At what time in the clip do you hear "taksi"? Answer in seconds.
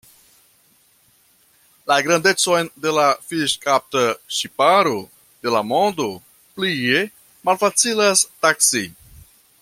8.47-8.83